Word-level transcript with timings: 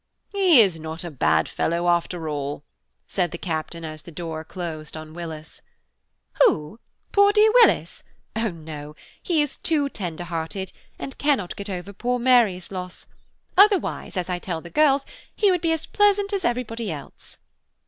"He 0.29 0.59
is 0.61 0.79
not 0.79 1.03
a 1.03 1.11
bad 1.11 1.47
fellow 1.47 1.87
after 1.87 2.27
all," 2.27 2.63
said 3.05 3.29
the 3.29 3.37
Captain 3.37 3.85
as 3.85 4.01
the 4.01 4.11
door 4.11 4.43
closed 4.43 4.97
on 4.97 5.13
Willis. 5.13 5.61
"Who? 6.41 6.79
poor 7.11 7.31
dear 7.31 7.51
Willis? 7.53 8.03
Oh 8.35 8.49
no! 8.49 8.95
he 9.21 9.43
is 9.43 9.57
too 9.57 9.89
tender 9.89 10.23
hearted, 10.23 10.71
and 10.97 11.19
cannot 11.19 11.55
get 11.55 11.69
over 11.69 11.93
poor 11.93 12.17
Mary's 12.17 12.71
loss, 12.71 13.05
otherwise, 13.55 14.17
as 14.17 14.27
I 14.27 14.39
tell 14.39 14.59
the 14.59 14.71
girls, 14.71 15.05
he 15.35 15.51
would 15.51 15.61
be 15.61 15.71
as 15.71 15.85
pleasant 15.85 16.33
as 16.33 16.43
everybody 16.45 16.91
else." 16.91 17.37